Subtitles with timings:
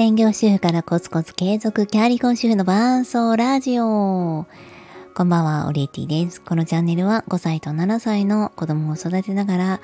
[0.00, 4.46] 専業主婦からコツコツ継続キャリコン主婦の伴奏ラジオ。
[5.14, 6.40] こんばんは、オリエティです。
[6.40, 9.80] このチャンネルは5歳と7歳の子供を育てながら、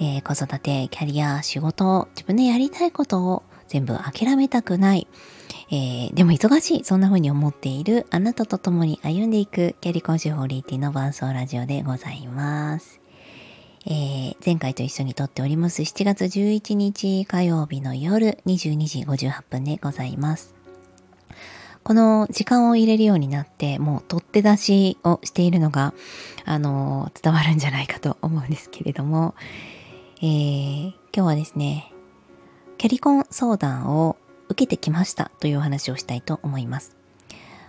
[0.00, 5.06] えー、子育て、キャリア、仕事、自分でやりたいことを全部諦めたくない、
[5.70, 13.00] えー、でも忙しい、そんな風に思っているあなたと共に歩んでいくキャリコン主婦オリエティの伴奏ラジオでございます。
[13.86, 20.54] えー、前回と一緒に撮っております7月11日火曜日の夜22時58分でございます。
[21.82, 25.94] この時間を入れるようになって、もう取って出しをしているのが、
[26.44, 29.34] あの、伝わるんじゃないかと思うんですけれども、
[30.18, 31.90] えー、今日はですね、
[32.76, 34.16] キャリコン相談を
[34.48, 36.96] 受けてきましたというお話をしたいと思います。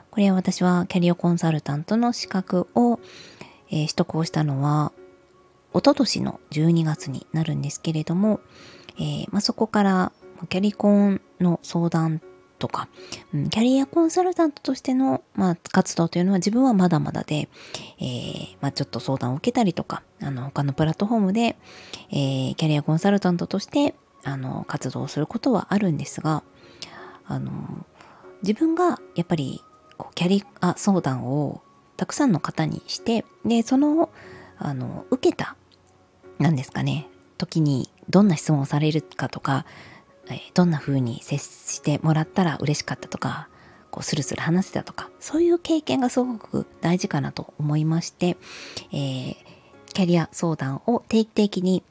[0.10, 3.00] これは私はキャリアコンサルタントの資格を、
[3.70, 4.92] えー、取得をしたのは
[5.74, 8.42] 一昨年の12月になるんですけれども、
[8.98, 10.12] えー、まあ、そこから
[10.50, 12.22] キャリコンの相談
[12.60, 12.88] とか、
[13.34, 17.50] うん、キャリアコンサルタントとしての、まあ、活動というのは自分はまだまだで、
[18.00, 21.58] えー、まあ、ちょっと相談を受けたりとか、あの、他のプラットフォームで、
[22.12, 26.44] えー、キャリアコンサルタントとして、あの、活動することはあるんですが、
[27.26, 27.52] あの、
[28.44, 29.62] 自分がやっぱり、
[29.98, 31.62] こう、キャリア相談を
[31.98, 34.10] たくさんの方にして、で、その、
[34.58, 35.56] あの、受けた
[36.42, 39.66] 何ですかね時にどんな質問をされるかとか、
[40.30, 43.48] えどんな風に接してもらったら嬉しかったとか
[43.90, 48.38] こうスルスル話せたとかそういう経験がすごく大事かなと思いまして、
[48.92, 49.36] えー、
[49.94, 51.84] キャリア相談を定期的に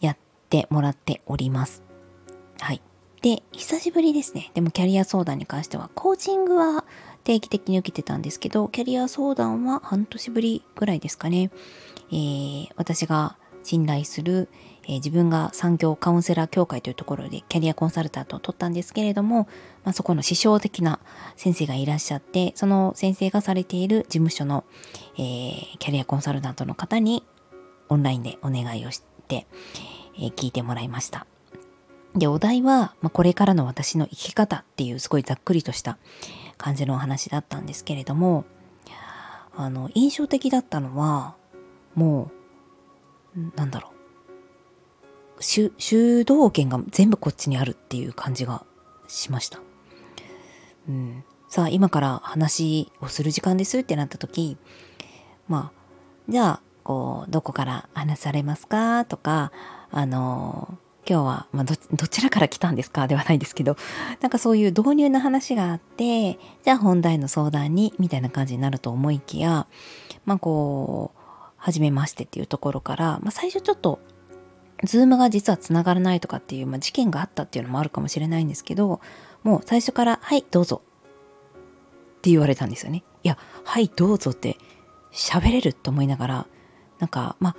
[0.00, 0.16] やっ
[0.48, 1.82] てもらっております。
[2.60, 2.80] はい。
[3.22, 4.50] で、久しぶりですね。
[4.54, 6.84] でもキャリア相談に関しては、コーチングは
[7.24, 11.50] 定期的に受けてたんですけど、キャリア相談は半年ぶりぐらいですかね。
[12.10, 13.36] えー、私が
[13.68, 14.48] 信頼する、
[14.84, 19.46] えー、自分が産業カウンセラー協会というところでキャリアコンサルタントを取ったんですけれども、
[19.84, 21.00] まあ、そこの師匠的な
[21.36, 24.64] 先生がいらっしゃって、その先生がされている事務所の、
[25.18, 27.24] えー、キャリアコンサルタントの方に
[27.90, 29.46] オンラインでお願いをして、
[30.16, 31.26] えー、聞いてもらいました。
[32.14, 35.98] で、お題は、まあ、これからの私の生き方っていうすごいざっくりとした
[36.56, 38.46] 感じのお話だったんですけれども、
[39.54, 41.34] あの、印象的だったのは、
[41.94, 42.37] もう
[43.56, 43.92] なんだろ
[45.38, 48.64] う主主導権が全部こっちにあるっていう感じが
[49.06, 49.60] しました。
[50.88, 54.56] うん、さあ今から話をする時間ですってなった時
[55.48, 55.78] まあ
[56.28, 59.52] じゃあこうどこから話されますかとか
[59.90, 60.78] あの
[61.08, 63.76] 今日は、まあど、どちらから来たんですかではないですけど
[64.20, 69.66] なんかそういう導入の話があってじゃあ本題の相談にみたいな感じになると思いきや
[70.26, 71.20] まあこう
[71.58, 74.00] 初めましてっていうところから、まあ、最初ちょっと
[74.84, 79.00] ズームが実はつながらないとかっていう、まあ、事件があったっていうのもあるかもしれないんですけど
[79.42, 80.82] もう最初から「はいどうぞ」
[82.18, 83.04] って言われたんですよね。
[83.22, 84.56] いや「はいどうぞ」って
[85.12, 86.46] 喋れると思いながら
[86.98, 87.56] なんかまあ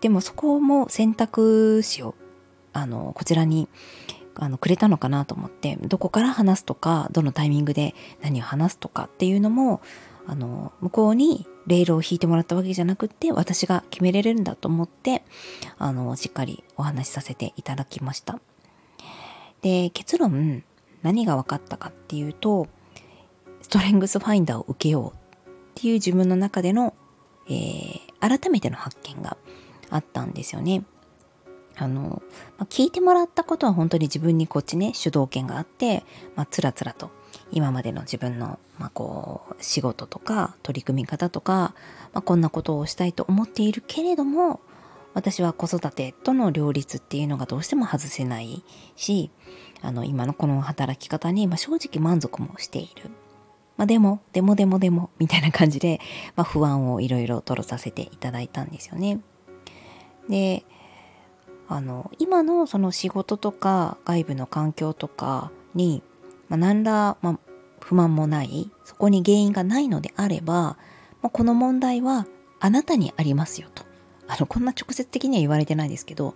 [0.00, 2.14] でもそこも選択肢を
[2.72, 3.68] あのこちらに
[4.34, 9.80] あのくれたのかなと思ってどこから話すとかどのタイミングで何を話すとかっていうのも
[10.26, 15.22] あの向こうにレールを引いてもらったわけじゃなくって私が決めれるんだと思って
[15.78, 18.40] あのしっかりお話しさせていただきました。
[19.60, 20.64] で結論
[21.02, 22.68] 何が分かったかっていうと
[23.60, 26.94] ストレングスファインダーを受けようっていう自分の中での、
[27.48, 29.36] えー、改めての発見が
[29.90, 30.84] あったんですよね。
[31.76, 32.22] あの、
[32.56, 36.04] まあ、聞いてもらったことは本当に自分にこっちね主導権があって、
[36.34, 37.10] まあ、つらつらと
[37.50, 41.74] 今までの自分の、まあ、こう仕事とか取り組み方とか、
[42.12, 44.60] まあ、こんなことをしたいと思っているけれども
[45.14, 48.62] 私は子育てとの両立っていうのがどうしても外せない
[48.96, 49.30] し
[49.82, 53.10] あの今のこの働き方に、まあ、正直満足もしている。
[53.76, 56.00] まあ、でも、でもでもでも、みたいな感じで、
[56.34, 59.20] まあ、不安をいろいろ取らさせていただいたんですよね。
[60.28, 60.64] で、
[61.68, 66.02] あの、今のその仕事とか外部の環境とかに、
[66.48, 67.38] まあ、何ら、まあ、
[67.80, 70.76] 不満もないそこに原因がないのであれば、
[71.22, 72.26] まあ、この問題は
[72.60, 73.84] あなたにありますよと
[74.26, 76.34] あのこんな直接的には言われてないですけど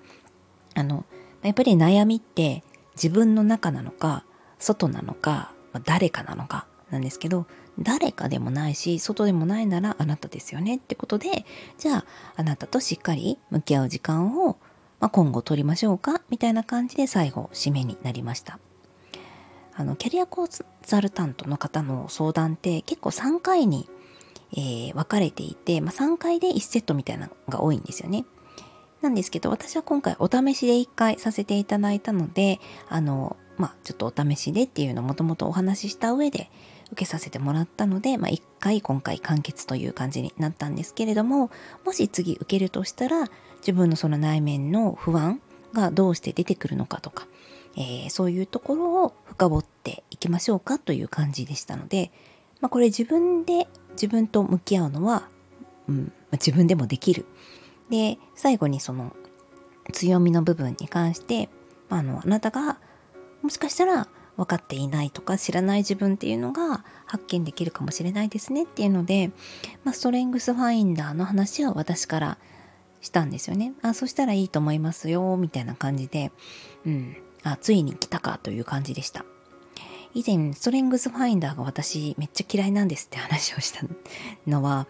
[0.75, 1.05] あの
[1.43, 2.63] やっぱり悩みって
[2.95, 4.25] 自分の中なのか
[4.59, 7.47] 外なのか、まあ、誰かなのかなんですけど
[7.79, 11.45] 誰かでもないし外でもないならあなたですよねってことで
[11.79, 12.05] じゃあ
[12.37, 14.59] あなたとしっかり向き合う時間を、
[15.01, 18.59] まあ、今後取りましょうかみたいな感じで最後締めになりました。
[19.75, 20.49] あのキャリアコン
[20.83, 23.89] サルタントの方の相談って結構3回に、
[24.53, 28.25] えー、分かれていて、まあ、3回で1セットみたいなのが多いんですよね。
[29.01, 36.51] なんですけど私は今回お試しで1回させていただいたのであのまあ、ちょっとお試しでっていうのをもともとお話しした上で
[36.87, 41.51] 受けさせてもらったので、まあ、1回今回完結という感じになったんですけれども
[41.85, 43.29] もし次受けるとしたら
[43.59, 45.41] 自分のその内面の不安
[45.73, 47.27] がどうして出てくるのかとか、
[47.77, 52.11] えー、そういうところを深掘っていきましょうかという感じでしたので、
[52.61, 55.29] まあ、これ自分で自分と向き合うのは、
[55.89, 57.27] うんま、自分でもできる。
[57.91, 59.15] で最後にその
[59.93, 61.49] 強みの部分に関して
[61.89, 62.79] まあのあなたが
[63.43, 69.31] もしかしたら分かっていないとか知らない自分っていうのが発見できるかもしれないですねっていうので、
[69.85, 72.39] まあ、ストレングスファインダーの話は私から
[73.01, 73.75] したんですよね。
[73.83, 76.31] あそしたらいいと思いますよみたいな感じで、
[76.87, 79.25] うん、あついに来たかという感じでした。
[80.15, 83.81] 以前ストレングスファインダーが私めっちゃ嫌いなんですって話をした
[84.47, 84.87] のは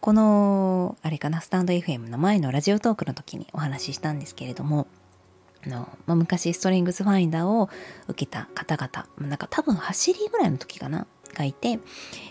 [0.00, 4.86] このあれかなスタンド FM の前のラジオトークの時にお話ししたんですけれども
[5.66, 7.68] あの、まあ、昔ストレングスファインダーを
[8.06, 11.06] 受けた方々なんか多分走りぐらいの時かな
[11.40, 11.78] がいて、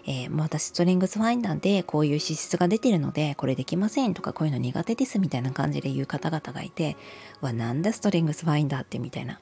[0.06, 6.96] えー、もう私ストレングスファインダーでこういう資質が出てるのでこれできませんとかこういうの苦手ですみたいな感じで言う方々がいて
[7.42, 9.40] わなんだストレングスファインダーってみたいな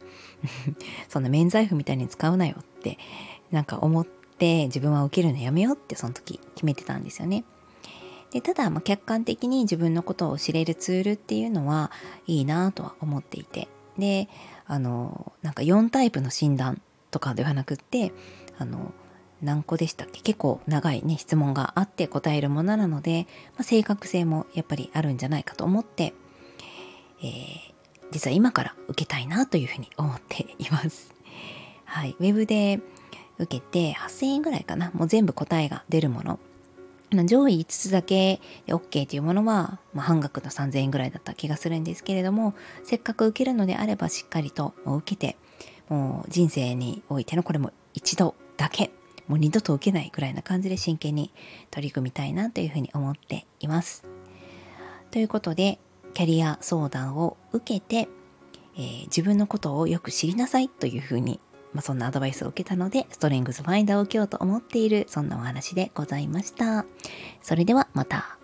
[1.09, 2.97] そんな免罪符みたいに使うなよって
[3.51, 7.43] なんか思って自分は受けるのやめようってその時決めてたんですよね。
[8.31, 11.91] でただま客観的に自分のことを知れるツールっていうのは
[12.27, 14.27] いいなとは思っていてで
[14.65, 18.11] あのなんか4タイプの診断とかではなくって
[18.57, 18.91] あの
[19.41, 20.21] 何個でしたっけ？
[20.21, 26.13] 結構長いね質問があって答えるものなので、まあ、正確性もやっぱりあるんじゃないかと思って、
[27.21, 27.25] えー、
[28.11, 31.13] 実は今から受けたいなというふうに思っています。
[31.85, 32.79] はい、ウェブで
[33.39, 34.91] 受けて8000円ぐらいかな？
[34.93, 36.39] もう全部答えが出るもの。
[37.25, 42.53] 上位5つだけ OK というものは、まあ、半額の3000円ぐらいだった気がするんですけれども
[42.83, 45.37] せっかく受けるのであればしっかりと受けて
[45.87, 48.91] もう人生においてのこれも一度だけ
[49.27, 51.31] もう二度と受けないくらいな感じで真剣に
[51.71, 54.05] 取り組みたいなというふうに思っています。
[55.11, 55.79] ということで
[56.13, 58.09] キャリア相談を受けて、
[58.75, 61.39] えー、自分のことをよく知りなさいというふうに、
[61.73, 66.85] まあ、そんなアドバイスを受けたのでストレングスファインダーを受けようと思っているそんなお話でございました。
[67.41, 68.37] それではまた。